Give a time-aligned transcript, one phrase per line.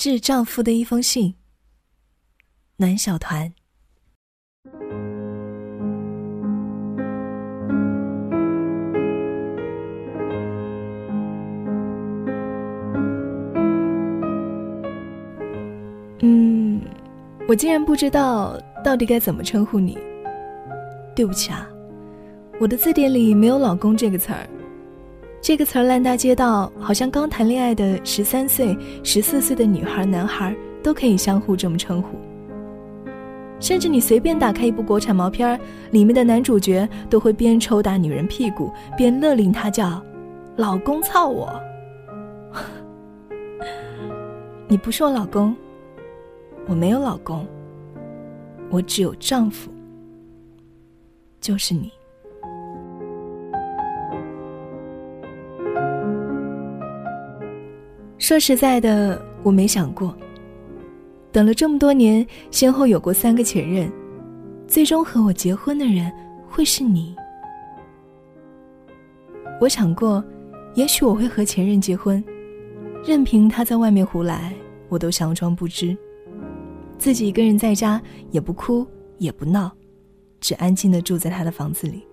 [0.00, 1.34] 致丈夫的一封信。
[2.78, 3.52] 暖小团。
[16.22, 16.80] 嗯，
[17.46, 19.98] 我竟然不知道到底该怎么称呼你。
[21.14, 21.68] 对不起啊，
[22.58, 24.48] 我的字典里没有“老公”这个词儿。
[25.42, 32.18] 这个词儿烂大街道，好像刚谈恋爱的十三岁、十四岁的女孩、男孩都可以相互这么称呼。
[33.58, 35.58] 甚至你随便打开一部国产毛片儿，
[35.92, 40.02] 里面的男主角都会边抽打女人屁股，边勒令她叫
[40.56, 41.50] “老公操我”。
[44.68, 45.56] 你不是我老公，
[46.66, 47.46] 我没有老公，
[48.70, 49.70] 我只有丈夫，
[51.40, 51.90] 就是你。
[58.30, 60.16] 说实在的，我没想过。
[61.32, 63.90] 等了这么多年，先后有过三个前任，
[64.68, 66.12] 最终和我结婚的人
[66.48, 67.12] 会是你。
[69.60, 70.24] 我想过，
[70.74, 72.22] 也许我会和前任结婚，
[73.04, 74.54] 任凭他在外面胡来，
[74.88, 75.96] 我都佯装不知，
[76.98, 78.86] 自己一个人在家也不哭
[79.18, 79.72] 也不闹，
[80.38, 82.06] 只安静的住在他的房子里，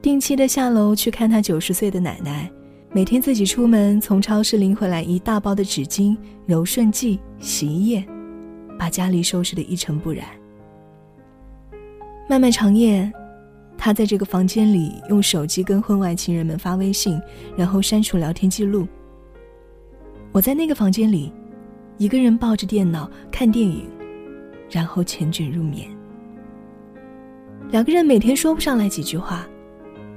[0.00, 2.50] 定期的下楼去看他九十岁的奶奶。
[2.94, 8.06] 每天自己出门，从超市拎回来一大包的纸巾、柔顺剂、洗衣液，
[8.78, 10.24] 把家里收拾得一尘不染。
[12.28, 13.12] 漫漫长夜，
[13.76, 17.20] 他在这个房间里用手机跟婚外情人们发微信，
[17.56, 18.86] 然后删除聊天记录。
[20.30, 21.32] 我在那个房间里，
[21.98, 23.88] 一个人抱着电脑看电影，
[24.70, 25.88] 然后缱绻入眠。
[27.72, 29.44] 两个人每天说不上来几句话，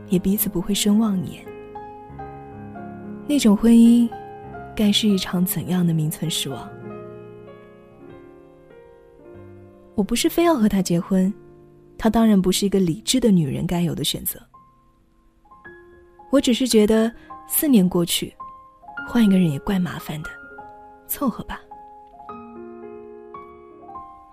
[0.09, 1.43] 也彼此不会深望一眼。
[3.27, 4.09] 那种婚姻，
[4.73, 6.67] 该是一场怎样的名存实亡？
[9.95, 11.31] 我不是非要和他结婚，
[11.97, 14.39] 他当然不是一个理智的女人该有的选择。
[16.29, 17.11] 我只是觉得，
[17.49, 18.33] 四年过去，
[19.09, 20.29] 换一个人也怪麻烦的，
[21.07, 21.59] 凑合吧。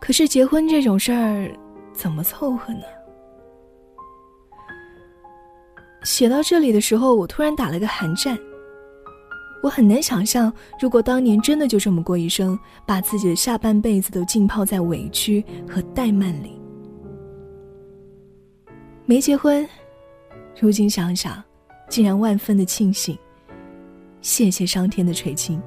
[0.01, 1.51] 可是结婚这种事儿，
[1.93, 2.85] 怎么凑合呢？
[6.05, 8.39] 写到这里的时候，我突然打了个寒战。
[9.65, 16.61] 我很难想象，如果当年真的就这么过一生，把自己的下半辈子都浸泡在委屈和怠慢里。
[19.07, 19.67] 没结婚，
[20.61, 21.43] 如今想想，
[21.89, 23.17] 竟然万分的庆幸。
[24.21, 25.59] 谢谢上天的垂青。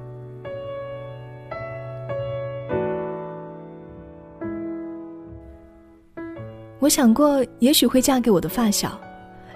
[6.78, 8.96] 我想过，也许会嫁给我的发小，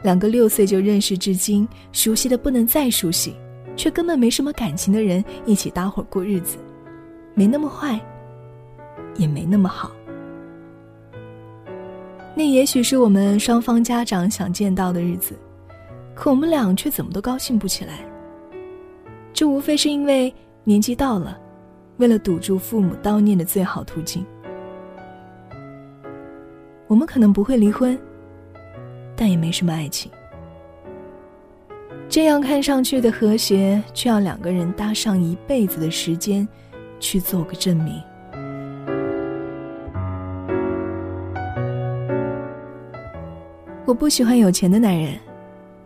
[0.03, 3.37] 两个六岁就认识至今，熟悉的不能再熟悉。
[3.77, 6.59] 却根本没什么感情的人一起搭伙过日子，
[7.35, 8.01] 没那么坏，
[9.17, 9.91] 也没那么好。
[12.35, 15.37] 那也许是我们双方家长想见到的日子，
[16.15, 18.01] 可我们俩却怎么都高兴不起来。
[19.35, 20.33] 这无非是因为
[20.65, 21.39] 年纪到了，
[21.97, 24.25] 为了堵住父母叨念的最好途径。
[26.87, 27.99] 我们可能不会离婚，
[29.17, 30.11] 但也没什么爱情。
[32.13, 36.47] 这样看上去的和谐，却要两个人搭上一辈子的时间，
[37.01, 37.95] 去做个证明。
[43.87, 45.19] 我不喜欢有钱的男人，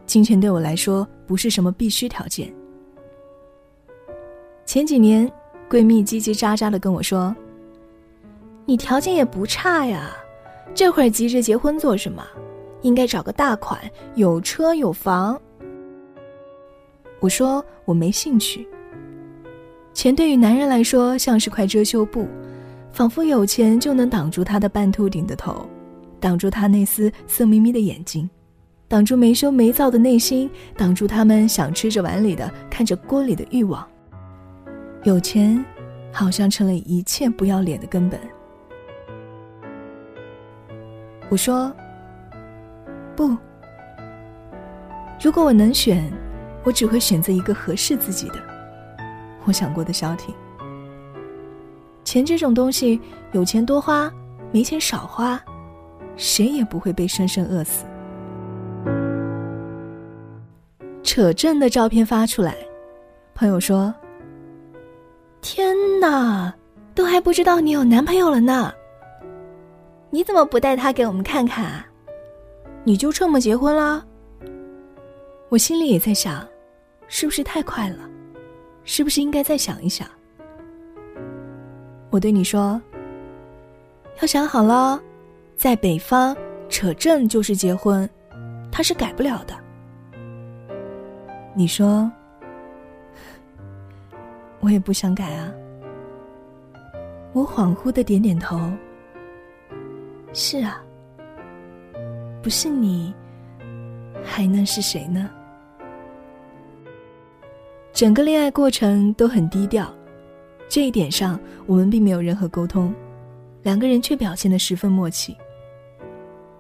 [0.05, 2.53] 金钱对我来说不是什么必须条件。
[4.65, 5.31] 前几年，
[5.71, 7.33] 闺蜜叽叽喳喳的跟我说
[8.67, 10.11] ：“你条件也不差呀，
[10.75, 12.27] 这会儿急着结婚做什么？
[12.83, 13.81] 应该找个大款，
[14.17, 15.41] 有车有房。”
[17.21, 18.67] 我说我没兴趣。
[19.95, 22.29] 钱对于男人来说像是块遮羞布，
[22.93, 25.67] 仿佛有钱就能挡住他的半秃顶的头，
[26.21, 28.29] 挡住他那丝色眯眯的眼睛，
[28.89, 33.87] 挡住没羞没臊的内心，挡住他们想吃着碗里的看着锅里的欲望。
[35.05, 35.65] 有钱，
[36.13, 38.21] 好像成了一切不要脸的根本。
[41.31, 41.73] 我说
[43.17, 43.35] 不，
[45.23, 46.13] 如果我能选。
[46.67, 48.43] 我只会选择一个合适自己的。
[49.45, 50.35] 我想过的消停。
[52.03, 54.13] 钱这种东西，有钱多花，
[54.51, 55.41] 没钱少花，
[56.17, 57.85] 谁也不会被生生饿死。
[61.05, 62.57] 扯证的照片发出来，
[63.33, 63.95] 朋友说
[65.41, 66.53] ：“天哪，
[66.97, 68.73] 都还不知道你有男朋友了呢。
[70.11, 71.87] 你怎么不带他给我们看看啊？
[72.83, 74.05] 你就这么结婚了？”
[75.49, 76.45] 我心里也在想。
[77.09, 78.09] 是不是太快了？
[78.85, 80.09] 是不是应该再想一想？
[82.11, 82.81] 我对你说
[84.23, 85.01] ：“要想好了，
[85.57, 86.37] 在北方
[86.69, 88.09] 扯证就是结婚，
[88.71, 89.55] 他是改不了的。”
[91.53, 92.11] 你说
[94.61, 95.53] ：“我也不想改啊。”
[97.35, 98.59] 我恍惚的点点头。
[100.33, 100.81] 是啊，
[102.43, 103.13] 不是你，
[104.23, 105.29] 还能是谁呢？
[107.97, 109.91] 整个恋爱过程都很低调，
[110.69, 112.95] 这一点上我们并没有任何沟通，
[113.63, 115.35] 两个人却表现得十分默契。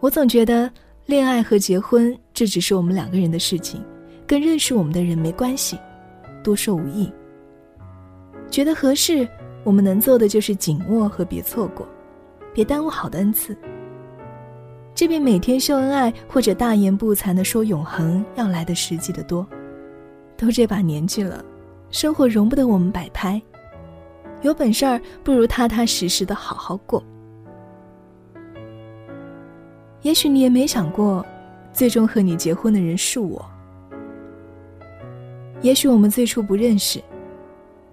[0.00, 0.70] 我总觉得
[1.04, 3.84] 恋爱和结婚这只是我们两个人的事情，
[4.26, 5.78] 跟认识我们的人没关系，
[6.42, 7.12] 多说无益。
[8.50, 9.28] 觉得合适，
[9.62, 11.86] 我们能做的就是紧握和别错过，
[12.54, 13.54] 别耽误好的恩赐。
[14.94, 19.46] 这比每天秀恩爱或者大言不惭的说永恒要来的实际的多。
[20.36, 21.44] 都这把年纪了，
[21.90, 23.40] 生活容不得我们摆拍。
[24.42, 27.02] 有本事儿，不如踏踏实实的好好过。
[30.02, 31.24] 也许你也没想过，
[31.72, 33.44] 最终和你结婚的人是我。
[35.62, 37.02] 也许我们最初不认识，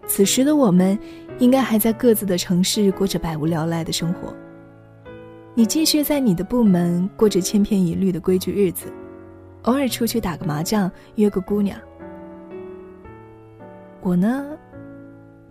[0.06, 1.00] 此时的我们，
[1.40, 4.34] 应该还在各自的城市过着百无聊赖的生活。
[5.56, 8.92] 你继续在你的部门过着千篇一律的规矩日子，
[9.64, 11.80] 偶尔出去打个麻将，约个姑娘。
[14.06, 14.46] 我呢，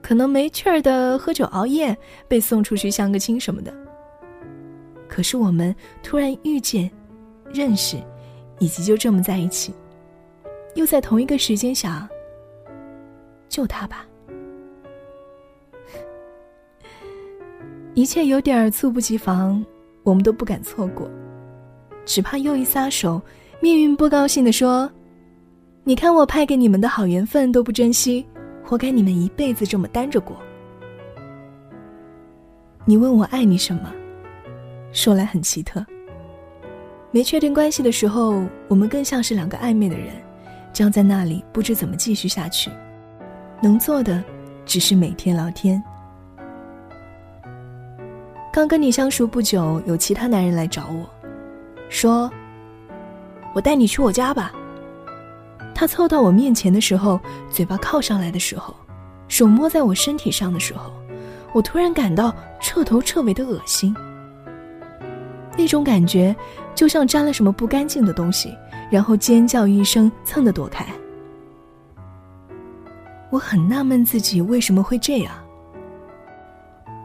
[0.02, 1.96] 可能没趣儿的喝酒熬夜，
[2.28, 3.72] 被送出去相个亲什么的。
[5.08, 6.90] 可是我们突然遇见、
[7.50, 7.96] 认识，
[8.58, 9.72] 以及就这么在一起，
[10.74, 12.06] 又在同一个时间想，
[13.48, 14.06] 就他吧。
[17.94, 19.64] 一切有点猝不及防，
[20.02, 21.10] 我们都不敢错过，
[22.04, 23.20] 只怕又一撒手，
[23.60, 24.90] 命运不高兴的说
[25.84, 28.24] ：“你看我派给你们的好缘分都不珍惜。”
[28.72, 30.34] 活该你们一辈子这么单着过。
[32.86, 33.92] 你问我爱你什么，
[34.92, 35.84] 说来很奇特。
[37.10, 40.14] 没确定关系的时候，我们更像是两个暧昧的人，
[40.72, 42.70] 僵在那里不知怎么继续下去。
[43.60, 44.24] 能做的，
[44.64, 45.84] 只是每天聊天。
[48.50, 51.06] 刚跟你相熟不久，有其他男人来找我，
[51.90, 52.32] 说
[53.52, 54.50] ：“我带你去我家吧。”
[55.82, 57.18] 他凑到我面前的时候，
[57.50, 58.72] 嘴巴靠上来的时候，
[59.26, 60.92] 手摸在我身体上的时候，
[61.52, 63.92] 我突然感到彻头彻尾的恶心。
[65.58, 66.32] 那种感觉
[66.72, 68.56] 就像沾了什么不干净的东西，
[68.92, 70.86] 然后尖叫一声，蹭的躲开。
[73.30, 75.34] 我很纳闷自己为什么会这样。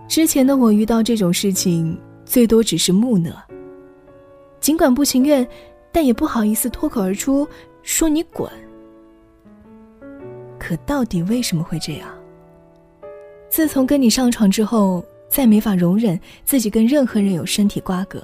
[0.07, 3.31] 之前的我遇到这种事情，最多只是木讷，
[4.59, 5.47] 尽管不情愿，
[5.91, 7.47] 但也不好意思脱口而出
[7.81, 8.47] 说你滚。
[10.67, 12.09] 可到底为什么会这样？
[13.47, 18.21] 自从跟你上床之后，再没法容忍自己跟任何人有身体瓜葛，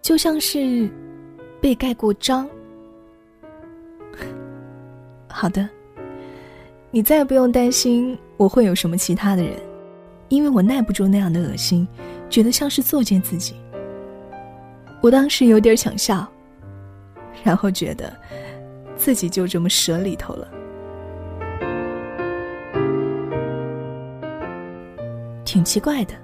[0.00, 0.88] 就像是
[1.60, 2.48] 被盖过章。
[5.26, 5.68] 好的，
[6.92, 9.58] 你再也不用担心我会有什么其他的人，
[10.28, 11.84] 因为我耐不住那样的恶心，
[12.30, 13.56] 觉得像是作践自己。
[15.02, 16.24] 我当时有点想笑，
[17.42, 18.16] 然后觉得
[18.94, 20.48] 自己就这么折里头了。
[25.52, 26.14] 挺奇怪的，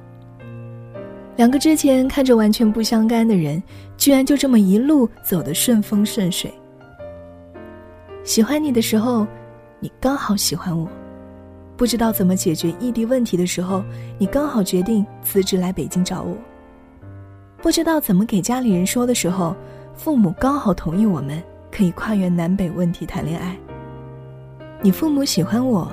[1.37, 3.63] 两个之前看着完全不相干的人，
[3.99, 6.51] 居然就这么一路走得顺风顺水。
[8.25, 9.27] 喜欢你的时候，
[9.81, 10.89] 你刚好喜欢我；
[11.77, 13.85] 不知道怎么解决异地问题的时候，
[14.17, 16.35] 你刚好决定辞职来北京找我；
[17.61, 19.55] 不知道怎么给家里人说的时候，
[19.93, 21.39] 父母刚好同意我们
[21.71, 23.55] 可以跨越南北问题谈恋爱。
[24.81, 25.87] 你父母喜欢我，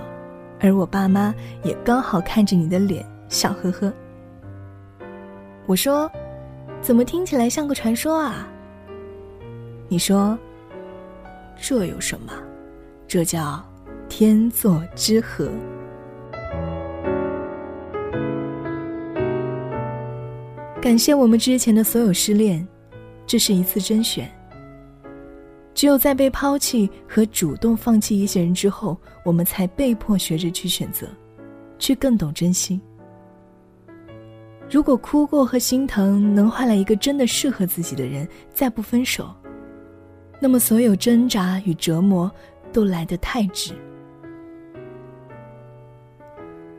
[0.61, 3.05] 而我爸妈也刚好看着你的脸。
[3.29, 3.94] 笑呵呵。
[5.65, 6.12] 我说
[6.82, 8.48] ：“怎么听起来像个传说啊？”
[9.89, 10.38] 你说
[11.60, 12.32] ：“这有什么？
[13.08, 13.63] 这叫
[14.10, 15.50] 天作之合。”
[20.82, 22.67] 感谢我们之前的所有失恋，
[23.25, 24.32] 这是一次甄选。
[25.74, 31.08] 只有在被抛弃和主动放弃一些人之后，我们才被迫学着去选择，
[31.79, 32.79] 去更懂珍惜。
[34.69, 39.34] 如果哭过和心疼能换来一个真的适合自己的人，再不分手，
[40.39, 42.29] 那么所有挣扎与折磨
[42.74, 43.74] 都来得太值。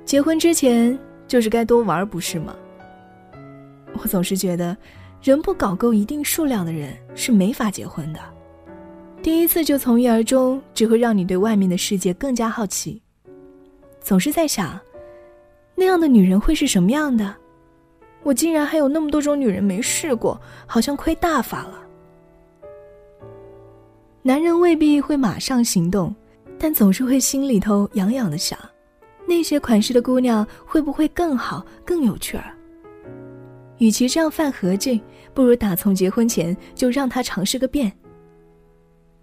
[0.04, 2.54] 结婚之前就是该多玩，不是吗？
[4.02, 4.76] 我总是觉得，
[5.22, 8.20] 人不搞够一定数量的人是没法结婚的。
[9.22, 13.00] 第一次就从一而终，只会让你对外面的世界更加好奇。
[14.00, 14.78] 总是在想。
[15.74, 17.34] 那样的女人会是什么样的？
[18.26, 21.80] 我竟然还有那么多种女人没试过，好像亏大发了。
[24.20, 26.12] 男人未必会马上行动，
[26.58, 28.58] 但总是会心里头痒痒的想：
[29.28, 32.52] 那些款式的姑娘会不会更好、更有趣儿？
[33.78, 35.00] 与其这样犯合计，
[35.32, 37.92] 不如打从结婚前就让他尝试个遍。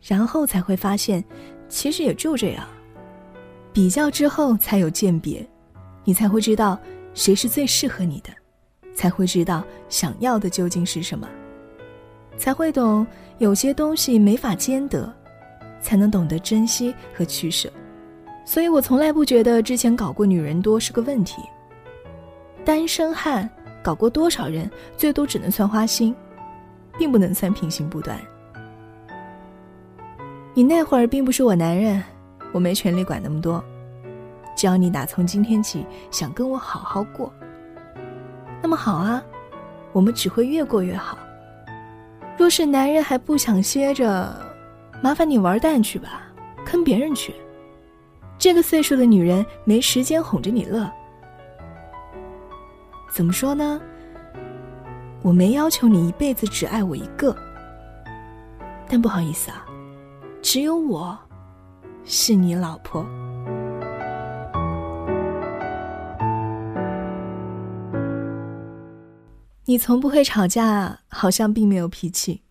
[0.02, 1.22] 然后才会发现，
[1.68, 2.66] 其实也就这样。
[3.74, 5.46] 比较之后才有鉴别，
[6.06, 6.80] 你才会知道
[7.14, 8.30] 谁是最适合你的，
[8.94, 11.28] 才会知道想要的究竟是什么，
[12.38, 13.06] 才会懂
[13.38, 15.12] 有些东西没法兼得，
[15.82, 17.70] 才能懂得珍惜和取舍。
[18.46, 21.42] 所以我从来不觉得之前搞过女人多是个问题。
[22.66, 23.50] 单身汉
[23.82, 26.16] 搞过多少人，最多只能算花心，
[26.98, 28.20] 并不能算品行不端。
[30.54, 32.02] 你那会儿并不是我男人，
[32.52, 33.64] 我没权利管那么多。
[34.56, 37.34] 只要你打从今天起想跟我好好过，
[38.64, 39.22] 那么好啊，
[39.92, 41.18] 我们只会越过越好。
[42.38, 44.34] 若是男人还不想歇着，
[45.02, 46.22] 麻烦你玩蛋去吧，
[46.66, 47.36] 坑别人去。
[48.40, 50.90] 这个岁数的女人没时间哄着你乐。
[53.12, 53.82] 怎么说呢？
[55.22, 57.36] 我没要求你一辈子只爱我一个，
[58.88, 59.66] 但不好意思啊。
[60.42, 61.18] 只有我，
[62.06, 63.06] 是你老婆。
[69.66, 72.42] 你从不会吵架，好像并没有脾气。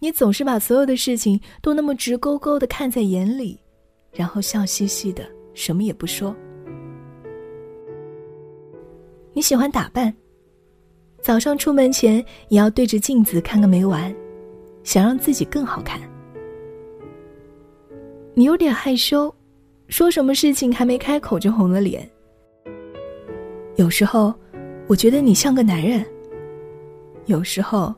[0.00, 3.58] 你总是把所有的事情都那么直勾勾的看在眼里，
[4.12, 6.36] 然后笑嘻嘻的，什么也不说。
[9.32, 10.14] 你喜欢打扮，
[11.22, 12.16] 早上出门前
[12.48, 14.14] 也要对着镜子看个没完，
[14.84, 15.98] 想让自己更好看。
[18.34, 19.34] 你有点害羞，
[19.88, 22.06] 说什么事情还没开口就红了脸。
[23.76, 24.34] 有时候，
[24.86, 26.02] 我觉得你像个男人；
[27.26, 27.94] 有时候，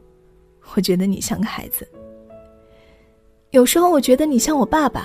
[0.75, 1.85] 我觉得你像个孩子；
[3.51, 5.03] 有时候，我觉得你像我爸爸；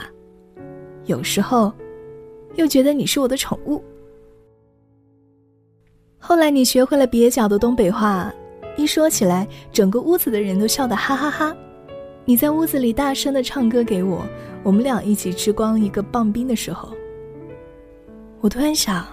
[1.06, 1.72] 有时候，
[2.56, 3.84] 又觉得你是我的宠物。
[6.18, 8.34] 后来，你学会了蹩脚的东北话，
[8.77, 11.56] 一说起来，整个屋子的人都笑得哈哈哈。
[12.25, 14.25] 你在屋子里大声的唱歌给我。
[14.63, 16.88] 我们俩一起吃光一个棒冰的时候，
[18.39, 19.06] 我突然想，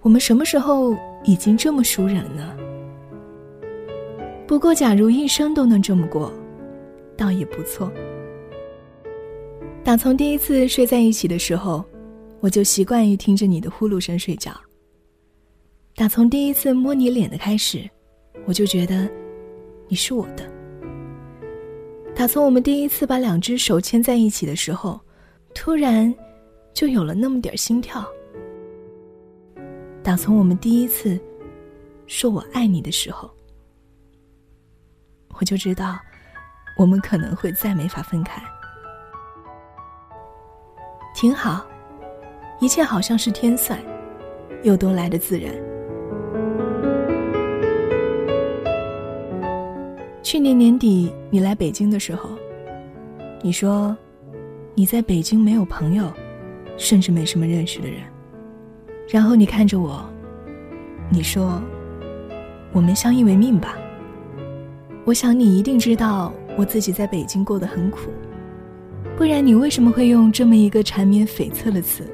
[0.00, 0.94] 我们什么时候
[1.24, 2.56] 已经这么熟人呢？
[4.46, 6.32] 不过，假如一生都能这么过，
[7.16, 7.92] 倒也不错。
[9.82, 11.84] 打从第一次睡在一起的时候，
[12.40, 14.52] 我就习惯于听着你的呼噜声睡觉。
[15.96, 17.88] 打从第一次摸你脸的开始，
[18.44, 19.10] 我就觉得
[19.88, 20.48] 你是我的。
[22.14, 25.00] 打从我们第一次把两只手牵在一起的时候，
[25.54, 26.14] 突然
[26.72, 28.06] 就有了那么点心跳。
[30.02, 31.18] 打从我们第一次
[32.06, 33.28] 说我爱你的时候，
[35.38, 35.98] 我就知道
[36.76, 38.42] 我们可能会再没法分开。
[41.14, 41.64] 挺好，
[42.60, 43.78] 一切好像是天算，
[44.62, 45.52] 又都来的自然。
[50.22, 52.30] 去年年底你来北京的时候，
[53.42, 53.96] 你说
[54.74, 56.12] 你在北京没有朋友，
[56.76, 58.00] 甚至没什么认识的人。
[59.08, 60.04] 然后你看着我，
[61.08, 61.62] 你说
[62.72, 63.76] 我们相依为命吧。
[65.06, 68.10] 我想你一定知道我自己在北京过得很苦，
[69.16, 72.04] 不然你为什么会用这么一个缠绵悱恻的词？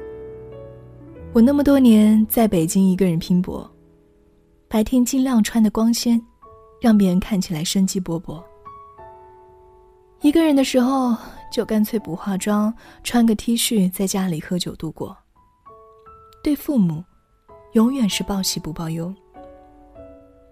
[1.33, 3.67] 我那么多年在北京一个人拼搏，
[4.67, 6.21] 白天尽量穿的光鲜。
[6.79, 8.43] 让别人看起来生机勃勃。
[10.19, 11.15] 一个人的时候，
[11.49, 12.73] 就干脆不化妆，
[13.05, 15.15] 穿个 T 恤，在家里喝酒度过。
[16.43, 17.01] 对父母，
[17.71, 19.15] 永远是报喜不报忧。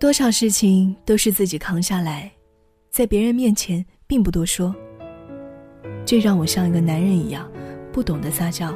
[0.02, 2.32] 多少事情都是自己扛下来，
[2.90, 4.76] 在别人面前并不多说。
[6.04, 7.48] 这让我像一个男人一样，
[7.94, 8.76] 不懂得撒娇。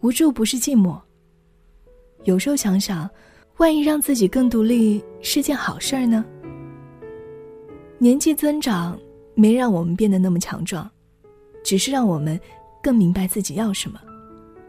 [0.00, 0.98] 无助不是寂寞。
[2.24, 3.08] 有时候想想。
[3.58, 6.24] 万一让自己更独立是件好事儿呢？
[7.98, 8.98] 年纪增长
[9.34, 10.90] 没让我们变得那么强壮，
[11.62, 12.40] 只是让我们
[12.82, 14.00] 更明白自己要什么，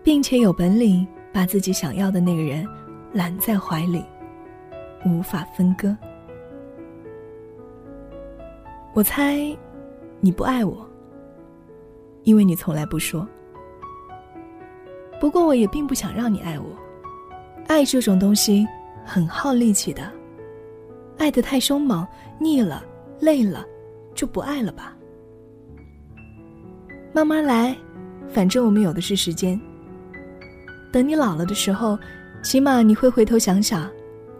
[0.03, 2.67] 并且有本领把自己想要的那个人
[3.13, 4.03] 揽在怀里，
[5.05, 5.95] 无法分割。
[8.93, 9.55] 我猜
[10.19, 10.87] 你不爱我，
[12.23, 13.27] 因为你从来不说。
[15.19, 16.65] 不过我也并不想让你爱我，
[17.67, 18.67] 爱这种东西。
[19.03, 20.11] 很耗力气的，
[21.17, 22.07] 爱得太凶猛，
[22.39, 22.85] 腻了，
[23.19, 23.65] 累了，
[24.13, 24.95] 就不爱了吧。
[27.11, 27.75] 慢慢来，
[28.29, 29.59] 反正我们有的是时间。
[30.93, 31.97] 等你老了的时候，
[32.43, 33.89] 起码你会回头想想，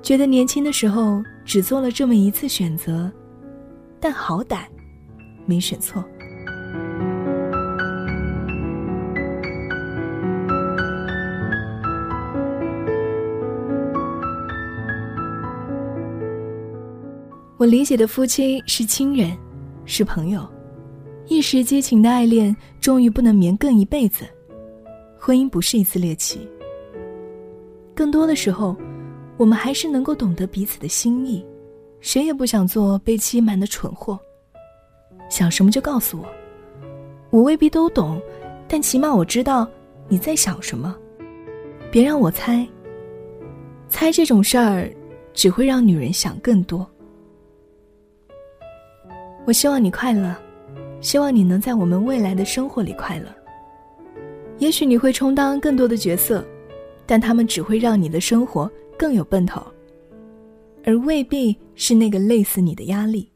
[0.01, 3.09] 觉得年轻的时候只做了这么一次选择，
[3.99, 4.63] 但好歹
[5.45, 6.03] 没选错。
[17.57, 19.37] 我理解的夫妻是亲人，
[19.85, 20.45] 是朋友，
[21.27, 24.25] 一时激情的爱恋终于不能绵亘一辈子。
[25.19, 26.49] 婚姻不是一次猎奇，
[27.95, 28.75] 更多的时候，
[29.37, 31.45] 我们还是能够懂得彼此的心意，
[31.99, 34.19] 谁也不想做被欺瞒的蠢货。
[35.29, 36.25] 想什么就告诉我，
[37.29, 38.21] 我未必都懂，
[38.67, 39.67] 但起码我知道
[40.07, 40.95] 你在想什么。
[41.89, 42.67] 别让我猜，
[43.89, 44.89] 猜这种事儿
[45.33, 46.85] 只会让女人想更多。
[49.45, 50.35] 我希望你快乐，
[51.01, 53.25] 希望你能在我们未来的生活里快乐。
[54.59, 56.45] 也许你会充当更多的角色，
[57.11, 59.61] 但他们只会让你的生活更有奔头，
[60.85, 63.29] 而未必是那个累死你的压力。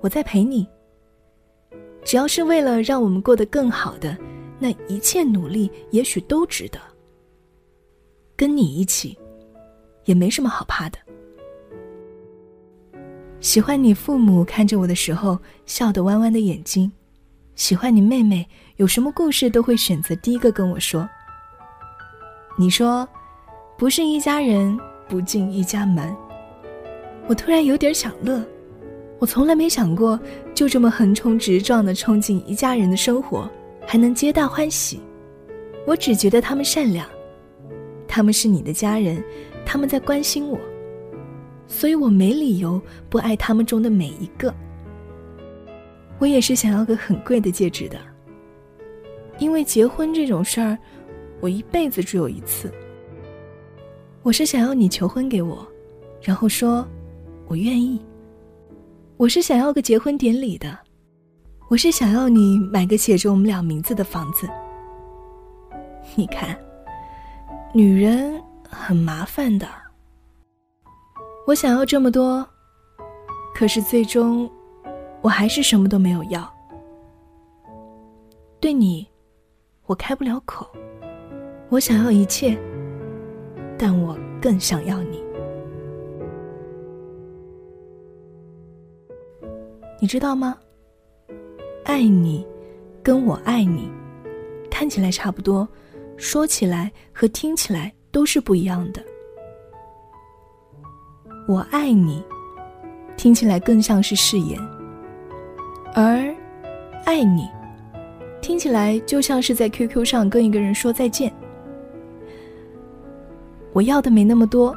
[0.00, 0.64] 我在陪你，
[2.04, 4.16] 只要是为了让我们过得更好的，
[4.60, 6.78] 那一切努力也许都值得。
[8.36, 9.18] 跟你一起，
[10.04, 10.98] 也没什么好怕的。
[13.40, 16.92] 喜欢你父母看着我的时候笑得弯弯的眼睛。
[17.56, 21.10] 喜欢你妹妹，有什么故事都会选择第一个跟我说。
[22.60, 23.08] 你说，
[23.78, 26.14] 不是一家人不进一家门。
[27.26, 28.44] 我突然有点想乐，
[29.18, 30.20] 我从来没想过
[30.52, 33.50] 就这么横冲直撞的冲进一家人的生活，
[33.86, 35.00] 还能皆大欢喜。
[35.86, 37.08] 我只觉得他们善良，
[38.06, 39.24] 他们是你的家人，
[39.64, 40.58] 他们在关心我，
[41.66, 44.54] 所以我没理由不爱他们中的每一个。
[46.18, 47.98] 我也是想要个很贵的戒指的，
[49.38, 50.76] 因为结婚这种事儿，
[51.40, 52.72] 我一辈子只有一次。
[54.22, 55.66] 我是想要你求婚给我，
[56.20, 56.86] 然后说
[57.48, 58.00] “我愿意”。
[59.16, 60.78] 我是想要个结婚典礼的，
[61.68, 64.48] 我是想要你买个写着我们俩名字的房子。
[66.14, 66.58] 你看，
[67.72, 69.66] 女人很麻烦的。
[71.46, 72.46] 我想要这么多，
[73.54, 74.50] 可是最终。
[75.22, 76.50] 我还是什么都没有要。
[78.58, 79.06] 对你，
[79.84, 80.66] 我开不了口。
[81.70, 82.58] 我想要一切，
[83.78, 85.22] 但我更想要你。
[90.00, 90.58] 你知道吗？
[91.84, 92.44] 爱你，
[93.04, 93.88] 跟我爱你，
[94.68, 95.66] 看起来差不多，
[96.16, 99.00] 说起来和听起来都是不一样的。
[101.46, 102.20] 我爱你，
[103.16, 104.58] 听起来更像是誓言。
[105.94, 106.34] 而，
[107.04, 107.48] 爱你，
[108.40, 111.32] 听起来就像是在 QQ 上跟一个人说再见。
[113.72, 114.76] 我要的没那么多，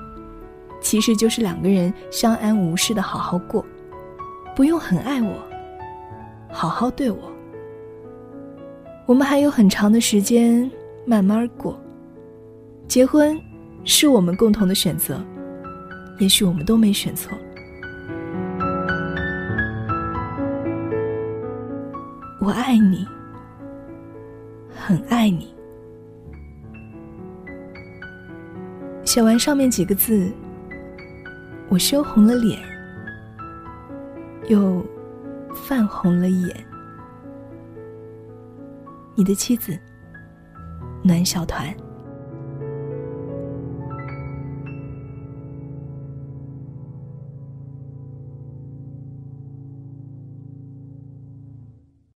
[0.82, 3.66] 其实就是两个人相安无事的好好过，
[4.56, 5.36] 不用很爱我，
[6.50, 7.32] 好好对我。
[9.06, 10.70] 我们还有很长的时间
[11.06, 11.80] 慢慢过。
[12.88, 13.38] 结婚，
[13.84, 15.20] 是我们共同的选择，
[16.20, 17.36] 也许我们都没选错。
[22.40, 23.08] 我爱你，
[24.76, 25.54] 很爱你。
[29.14, 30.34] 写完上面几个字，
[31.70, 32.60] 我羞红了脸，
[34.48, 34.84] 又
[35.54, 36.66] 泛红了眼。
[39.14, 39.80] 你的妻子，
[41.04, 41.72] 暖小团。